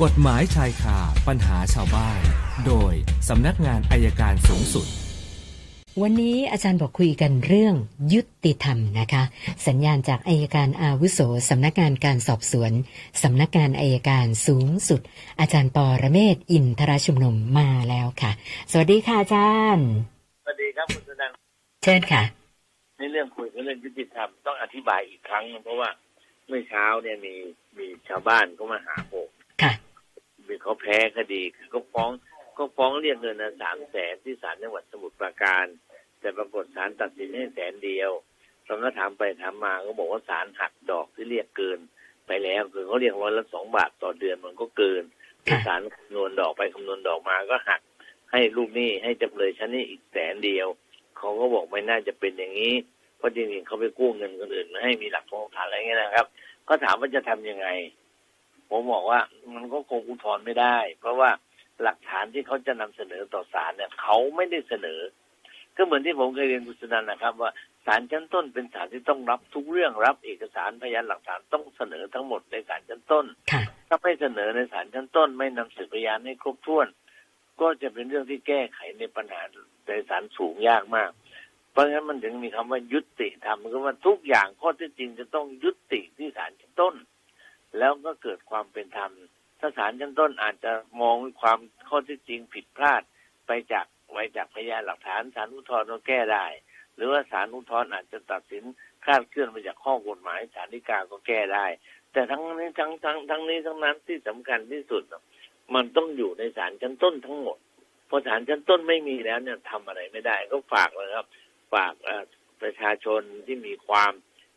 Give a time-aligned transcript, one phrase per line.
[0.00, 0.98] กฎหมายชายคา
[1.28, 2.20] ปัญหาชาวบ้าน
[2.66, 2.92] โดย
[3.28, 4.86] สำนักงานอายการสูงสุด
[6.02, 7.74] วันนี้อาจารย์บอกคุยกันเรื่อง
[8.12, 9.22] ยุติธรรมนะคะ
[9.66, 11.20] สัญญาณจากอายการอาวุโส
[11.50, 12.72] สำนักงานการสอบสวน
[13.22, 15.00] สำนักงานอายการสูงสุด
[15.40, 18.32] อาจารย์ปอระเมศอินทรชุมนุมมาแล้วค่ะ
[18.70, 19.88] สวัสดีค่ะอาจารย์
[20.44, 21.36] สวัสดีครับคุณสุนันท์
[21.82, 22.22] เชิญค่ะ
[22.98, 25.90] ในเรื่องคุยกันเรื่องยุติธรรมต้องอธิบายอีกครั้ง เพราะว่า
[26.48, 27.34] เมื่อเช้าเนี่ยมี
[27.78, 29.11] มีชาวบ้านก็มาหาผมค่ะมี
[30.62, 32.10] เขาแพ้คดีคือก็ฟ้อง
[32.58, 35.66] ก็ฟ้องเรียกเงินนะสามแสนที่ศาลจังหวัดสมุทรปราการ
[36.20, 38.10] แต่ปรากฏศาลตัดสินให้แสนเดียว
[38.66, 41.78] เราก็ถามไปถามมาก็บอกว่าศาลหักดอกที่เรียกเกิน
[42.26, 45.02] ไปแล้วคือเขาเรียกร้อยละสองบาทต่อเดือนมันก็เกิน
[45.48, 47.80] ค่ะศาลคำนวณดอกไปคำนวณดอกมาก็หัก
[48.32, 50.68] ให้ลูกหนี้ให้จำเลยชั้นนี้อีกแสนเดียว
[51.18, 52.74] เขาก็บอกไม่น่าจะเป็นอย่างนี้
[53.16, 56.26] เพราะจริงๆเขาไปกู้เงินคนอื่นมาให้มีหลักฐานอะไรเงี้ยนะครับ
[56.68, 57.66] ก็ถามว่าจะทำยังไง
[58.72, 59.20] ผมบอกว่า
[59.54, 61.30] มันก็คงอุทธรณ์ไม่ได้ เพราะว่า
[61.82, 65.00] หลักฐานที่เขาจะนำเสนอต่อศาลเนี่ยเขาไม่ได้เสนอ
[65.76, 67.50] ก็เหมือนที่ผมเคยเรียนคุณสุนันท์นะครับ ว่า
[67.86, 76.86] ศาลชั้นต้นเป็นศาลที่ต้องรับทุกเรื่องรับเอกสารพยานหลักฐานต้องเสนอทั้งหมดในศาลชั้นต้นค่ะถ้าไม่เสนอในศาลชั้นต้น ไม่นำสืบพยานให้ครบถ้วน
[77.60, 79.40] ก็จะเป็นเรื่องที่แก้ไขในปัญหา
[79.86, 81.10] ในศาลสูงยากมาก
[81.72, 86.94] เพราะฉะนั้นมันถึงมีคำว่ายุติธรรมคือว่าทุกอย่างข้อเท็จจริงจะต้องยุติที่ศาลชั้นต้น
[87.78, 89.12] แล้วก็เกิดความเป็นธรรม
[89.60, 93.02] ถ้าศาลชั้นต้นอาจจะมองความข้อท็จจริงผิดพลาด
[93.46, 96.46] ไปจากไว้จากพยานหลักฐานศาลอุทธรณ์ก็แก้ได้
[96.96, 98.64] หรือว่าศาลอุทธรณ์อาจจะตัดสิน
[99.04, 101.66] คลาดเคลื่อนไปจากข้อกฎหมายศาลฎีกาก็แก้ได้
[102.12, 105.02] แต่ทั้งนี้ทั้งทั้งทั้งนี้ทั้งนั้นที่สำคัญที่สุด
[105.74, 107.58] มันต้องอยู่ในศาลชั้นต้นทั้งหมด
[108.08, 111.26] พอศาลชั้นต้นไม่มีแล้วเนี่ยทำอะไรไม่ได้ก็ฝากเลยครับ
[111.74, 111.92] ฝาก
[112.62, 114.12] ประชาชนที่มีความ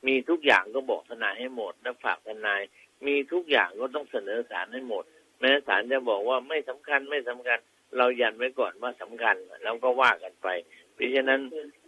[0.08, 2.62] มีทุกอย่างก็บอกทนายให้หมด และฝากทนาย
[3.08, 5.04] มีทุกอย่างก็ต้องเสนอศาลให้หมด
[5.40, 7.60] แม้ศาลจะบอกว่าไม่สำคัญไม่สำคัญ
[7.98, 10.48] เรายันไว้ก่อนว่าสำคัญแล้วก็ว่ากันไป
[10.94, 11.42] เพราะฉะนั้น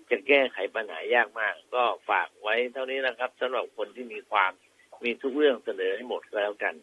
[0.10, 4.52] จะแก้ไขปัญหายากมาก ก็ฝากไว้เท่านี้นะครับสำหรับคนที่มีความ
[5.04, 6.74] มีทุกเรื่องเสนอให้หมดก็แล้วกัน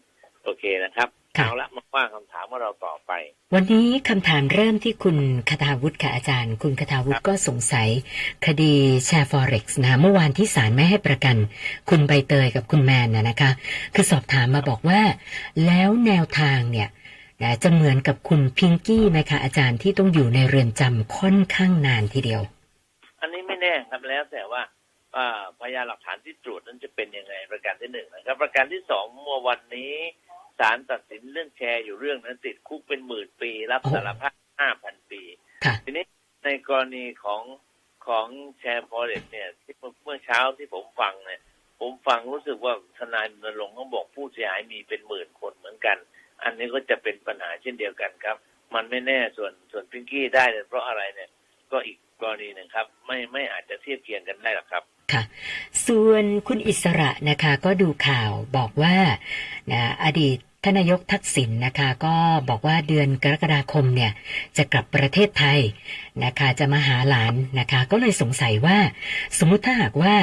[0.45, 3.13] โอเคนะครับ เอาละมาว่าคำถามว่าเราต่อไป
[3.55, 5.19] วันนี้คำถามเริ่มที่คุณ
[5.51, 7.89] คทาวุฒิค่ะอาจารย์ คุณคทาวุฒิก็สงสัย
[8.47, 8.75] คดี
[9.07, 11.37] แชร์ฟอเร็กซ์นะเมื่อวานที่ศาลไม่ให้ประกัน
[11.91, 13.51] คุณใบเตยกับคุณแมนนะนะคะ
[13.95, 15.01] คือสอบถามมาบอกว่า
[15.67, 16.89] แล้วแนวทางเนี่ย
[17.43, 22.43] นะจะเหมือนกับคุณพิงกี้ไหมคะอาจารย์ที่ต้องอยู่ในเรือนจำค่อนข้างนานทีเดียว
[23.21, 24.63] อันนี้ไม่แน่ครับแล้วแต่ว่า
[25.17, 29.95] อ่าพยานหลักฐานที่ตรวจนั้นจะเป็นยังไงประการที่หนึ่งนะครับ ประการที่สองเมื่อวันนี้
[30.59, 35.23] ศาลตัดสินเรื่องแชร์อยู่เรื่องนั้นติดคุกเป็นหมื่นปี รับโอ้สารภาพห้าพันปี
[35.65, 36.05] ค่ะทีนี้
[36.45, 37.43] ในกรณีของ
[38.07, 38.27] ของ
[38.59, 41.41] แชร์ฟอเรสเนี่ยที่เมื่อเช้าที่ผมฟังเนี่ย
[41.81, 45.97] ผมฟังรู้สึกว่าทนายรณรงค์เขาบอกผู้เสียหายมีเป็นหมื่นคนเหมือนกัน
[46.43, 48.37] อันนี้ก็จะเป็นปัญหาเช่นเดียวกันครับ
[48.75, 51.31] มันไม่แน่ส่วนส่วนพิงกี้ได้เนี่ยเพราะอะไรเนี่ย
[51.73, 54.83] ก็อีกกรณีหนึ่งครับ ไม่ไม่อาจจะเทียบเคียงกันได้หรอกครับ
[55.13, 55.23] ค่ะ
[55.87, 58.97] ส่วนคุณอิสระนะคะก็ดูข่าวบอกว่า
[59.73, 62.15] นะอดีตทนายกทักษิณนะคะก็
[62.49, 64.13] บอกว่าเดือนกรกฎาคมเนี่ย
[64.57, 65.61] จะกลับประเทศไทย
[66.25, 68.79] นะคะจะมาหาหลานนะคะก็เลยสงสัยว่า
[69.39, 70.15] สมมุติถ้าหากว่า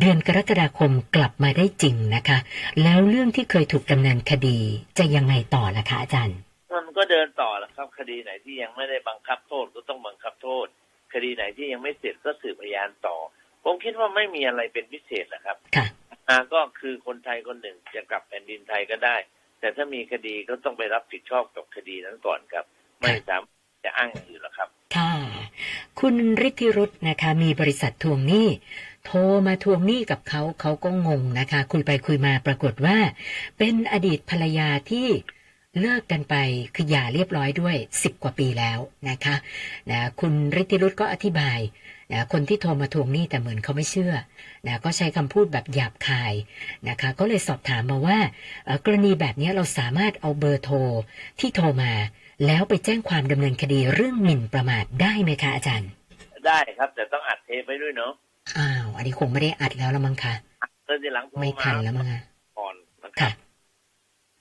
[0.00, 2.38] เดือนกรกฎาคมกลับมาได้จริงนะคะ
[2.82, 4.58] แล้วเรื่องที่เคยถูกดำเนินคดี
[4.98, 6.38] จะยังไงต่อล่ะคะอาจารย์
[6.74, 10.66] มันก็เดินต่อแหละครับ คดีไหนที่ยังไม่ได้บังคับโทษก็ต้องบังคับโทษ
[11.12, 13.16] คดีไหนที่ยังไม่เสร็จก็สืบพยานต่อ
[13.64, 15.86] ผมคิดว่าไม่มีอะไรเป็นพิเศษนะครับค่ะ
[16.28, 19.16] อ่าก็คือคนไทยคนหนึ่งจะกลับแผ่นดินไทยก็ได้
[19.60, 22.64] แต่ถ้ามีคดีก็ต้องไปรับผิดชอบกับคดีนั้นก่อนครับ
[23.00, 25.12] ไม่สามารถจะอ้างอย่างอื่นหรอกครับ ค่ะ
[26.00, 26.16] คุณ
[26.48, 28.48] ฤทธิรุธนะคะ มีบริษัททวงหนี้
[29.04, 32.98] โทรมาทวงหนี้กับเขาเขาก็งงนะคะ คุยไปคุยมาปรากฏว่า
[33.58, 35.08] เป็นอดีตภรรยาที่
[35.80, 36.34] เลิกกันไป
[36.74, 39.34] คือหย่าเรียบร้อยด้วยสิบกว่าปีแล้วนะคะ
[39.90, 41.58] นะคุณฤทธิรุธก็อธิบาย
[42.12, 44.12] นะคนที่โทรมาทวงหนี้แต่เหมือนเขาไม่เชื่อ
[44.66, 46.32] นะก็ใช้คำพูดแบบหยาบคาย
[46.88, 48.18] นะคะก็เลยสอบถามมาว่า
[48.64, 50.76] เอ่อกรณีแบบนี้เราสามารถเอาเบอร์โทร
[51.40, 51.92] ที่โทรมา
[52.46, 55.90] แล้วไปแจ้งความดำเนินคดีเรื่องหมิ่นประมาทได้ไหมคะอาจารย์
[56.46, 58.12] ได้ครับ แต่ต้องอัดเทปไว้ด้วยเนาะ
[58.56, 60.34] อ้าวอันนี้คงไม่ได้อัดแล้วละมั้งคะ
[60.86, 62.20] แล้วทีหลังโทรไม่มาทันแล้วมั้งคะ
[62.58, 62.74] ก่อน
[63.04, 63.32] นะครัค่ะบ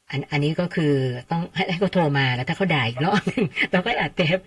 [0.09, 0.93] อันอันนี้ก็คือ
[1.31, 4.39] ต้องให้ให้เขาโทรมาแล้วถ้าเขาด่าอีกรอบหนึงเราก็อัดเทป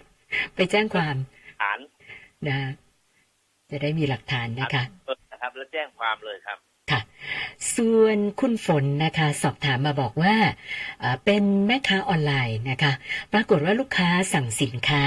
[0.55, 1.17] ไปแจ้งความ
[1.61, 1.79] ฐาน
[2.49, 2.59] นะ
[3.71, 6.59] จะได้มีหลักฐานนะคะเออนะครับ แล้วแจ้งความเลยครับ
[6.91, 7.01] ค่ะ
[7.77, 10.35] ส่วนคุณฝนนะคะ สอบถามมาบอกว่า
[11.01, 12.93] เอ่อเป็นแม่ค้าออนไลน์นะคะ
[13.33, 15.05] ปรากฏว่าลูกค้าสั่งสินค้า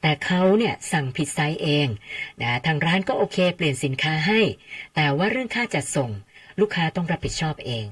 [0.00, 1.88] แต่เขาเนี่ยสั่งผิดไซส์เอง
[2.42, 4.40] นะทางร้านก็โอเค เปลี่ยนสินค้าให้
[4.94, 6.10] แต่ว่าเรื่องค่าจัดส่ง
[6.60, 7.86] ลูกค้าต้องรับผิดชอบเอง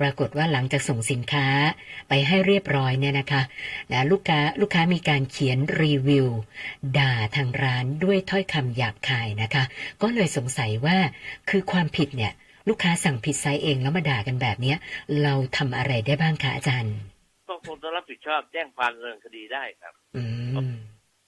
[0.00, 1.46] ปรากฏว่าหลังจากส่งสินค้า
[2.08, 3.42] ไปให้เรียบร้อยเนี่ยนะคะ
[3.92, 6.28] นะลูกค้าลูกค้ามีการเขียนรีวิว
[6.98, 9.64] ด่าทางร้านด้วยถ้อยคำหยาบคายนะคะ
[10.02, 10.98] ก็เลยสงสัยว่า
[11.50, 12.32] คือความผิดเนี่ย
[12.68, 14.76] ลูกค้าสั่งผิดไซส์เองแล้วมาด่ากันแบบเนี้ย
[15.22, 16.96] เราทำอะไรได้บ้างคะอาจารย์
[17.48, 20.22] ก็คงต้องรับผิดชอบแจ้งความดำเนินคดีได้ครับ อื
[20.68, 20.70] ม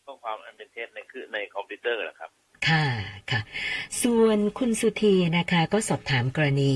[0.07, 2.31] ข้อความอันเป็นเท็จในคือในคอมพิวเตอร์นะครับ
[2.69, 3.12] ค่ะค่ะ
[4.03, 6.75] ส่วนคุณสุธีนะคะก็สอบถามกรณี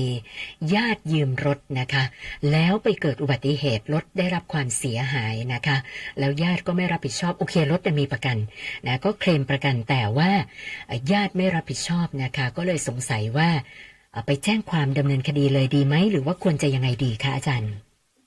[0.75, 2.03] ญาติยืมรถนะคะ
[2.51, 5.77] แล้วไปเกิดอุบัติเหตุรถได้รับความเสียหายนะคะ
[6.19, 8.37] แล้วญาติก็ไม่รับผิดชอบโอเครถจะมีประกัน
[8.87, 10.31] นะก็เคลมประกันแต่ว่า
[10.87, 13.49] เอ่อญาติไม่รับผิดชอบนะคะ ก็เลยสงสัยว่า
[14.11, 17.73] เอ่อไปแจ้งความดำเนินคดีเลยดีไหมหรือว่าควรจะยังไงดีคะอาจารย์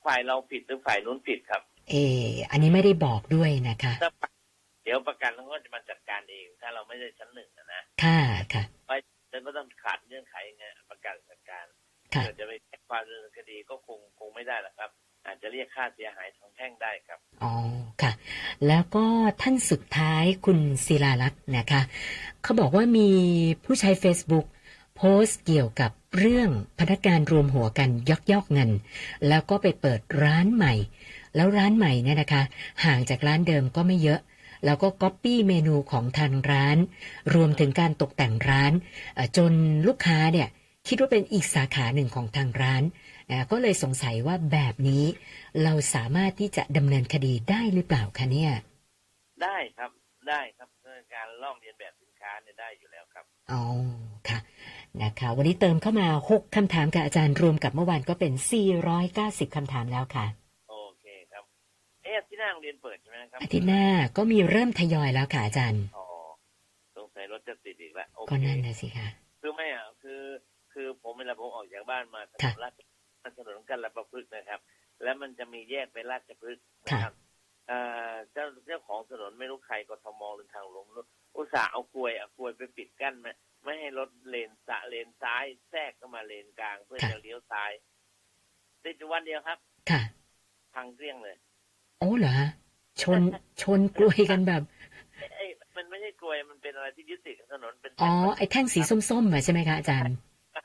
[0.06, 1.94] ฝ่ายเราผิดหรือฝ่ายนู้นผิดครับ เอ
[2.24, 4.10] ออันนี้ไม่ได้บอกด้วยนะคะถ้า
[4.84, 8.20] เดี๋ยวประกันเขาก็จะมาจัดการเอง ถ้าเราไม่ได้ชั้นหนึ่งอะนะค่ะ
[8.52, 8.79] ค่ะไป
[9.30, 11.66] แล้วก็ต้องขาดเงื่อนไขไงประกันจัดการ
[12.14, 14.90] ค่ะเกิดจะไปแจ้งความดำเนินคดีก็คงคงไม่ได้หรอกครับ
[15.26, 17.52] อาจจะเรียกค่าเสียหายทางแพ่งได้ครับอ๋อ
[18.02, 18.12] ค่ะ
[18.66, 19.04] แล้วก็
[19.42, 21.82] ท่านสุดท้ายคุณศิลาลักษณ์นะคะ
[22.42, 23.10] เขาบอกว่ามี
[23.64, 24.46] ผู้ใช้ Facebook
[24.96, 28.70] โพสต์เกี่ยวกับเรื่องพนักงานรวมหัวกันยักยอกเงิน
[29.28, 30.74] แล้วก็ไปเปิดร้านใหม่
[31.36, 32.42] แล้วร้านใหม่เนี่ยนะคะ
[32.84, 34.20] ห่างจากร้านเดิมก็ไม่เยอะ
[34.64, 36.78] แล้วก็ก๊อปปี้เมนูของทางร้าน
[37.34, 38.72] รวมถึงการตกแต่งร้าน
[39.14, 39.52] เอ่อจน
[39.86, 40.48] ลูกค้าเนี่ย
[40.88, 42.82] คิดว่าเป็นอีกสาขาหนึ่งของทางร้าน
[43.30, 45.04] นะก็เลยสงสัยว่าแบบนี้
[45.64, 48.52] เราสามารถที่จะดำเนินคดีได้หรือเปล่าคะเนี่ย
[49.42, 49.90] ได้ครับ
[50.28, 53.62] ได้ครับเรื่องการลอกเลียนแบบสินค้าเนี่ยได้อยู่แล้วครับอ๋อ
[54.28, 54.38] ค่ะ
[55.02, 58.32] นะคะวันนี้เติมเข้ามา 6คำถามกับอาจารย์รวมกับเมื่อวานก็เป็น
[58.94, 60.26] 490คำถามแล้วค่ะ
[60.70, 61.44] โอเคครับ
[62.04, 63.84] เอ๊ะที่ หน้าโรงเรียนเปิดใช่ไหมครับอาทิตย์หน้า
[64.16, 66.06] ก็มีเริ่มทยอยแล้วค่ะอาจารย์อ๋อ
[66.96, 69.08] สงสัยรถจะติดอีกแล้วโอเคก็นั่นนะสิคะ
[69.40, 70.22] คือไม่อะคือ
[70.72, 72.72] คือผมเวลาผมออกจากบ้านมาถนค่ะนลาด
[73.38, 74.60] ถนนกันละประพฤกษ์นะครับ
[75.02, 77.14] แล้วมันจะมีแยกไปลาดพฤกษ์นะครับ
[77.68, 77.78] เอ่
[78.10, 80.86] อเจ้าเจ้าของถนนไม่รู้ใครกทมหรือทางหลวง
[81.36, 83.28] อุตส่าห์เอากลวยเอากลวยไปปิดกั้นไหม
[83.64, 87.72] ไม่ให้รถเลนสะเลนซ้ายแทรกเข้ามาเลนกลางเพื่อค่ะจะเลี้ยวซ้าย
[88.84, 89.58] ติดอยู่วันเดียวครับ
[89.90, 90.02] ค่ะ
[90.74, 91.36] พังเกลี้ยงเลย
[92.00, 92.48] โอ้เหรอฮะ
[93.02, 93.20] ชน
[93.62, 94.62] ชนกลวยกันแบบ
[95.36, 100.16] เอ้ยมันไม่ใช่กลวยมันเป็นอะไรที่ยึดติดกับถนนเป็นอ๋อแท่งไอ้แท่งสีส้มๆอะใช่ไหมคะอาจารย์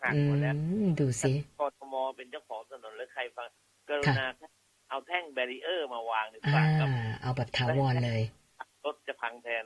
[0.04, 3.50] หักอืหมดแล้วมดูสิกทมเป็นเจ้าของถนนหรือใครฟัง
[3.90, 4.26] กรุณา
[4.90, 6.90] เอาแท่งแบรีเออร์มาวางดีกอ่าว่าครับ
[7.22, 8.22] เอาแบบถาวรเลย
[8.86, 9.64] รถจะพังแทน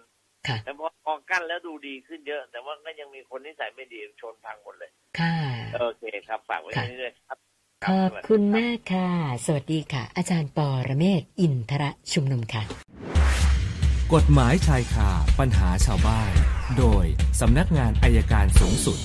[0.47, 5.33] ค่ะแต่พอพอกั้นแล้วดูดีขึ้นเยอะ แต่ว่าก็ยังมีคนนิสัยไม่ดีชนพังหมดเลย ค่ะ
[5.79, 7.39] โอเคครับฝากไว้ค่ะเรื่อยๆครับ
[7.87, 9.09] ขอบคุณมากค่ะ
[9.45, 12.63] สวัสดีค่ะ อาจารย์ปอระเมศวร์อินทระชุมนุมค่ะ
[14.13, 15.09] กฎหมายชายคา
[15.39, 16.31] ปัญหาชาวบ้าน
[16.77, 17.05] โดย
[17.39, 18.97] สำนักงานอายการสูงสุด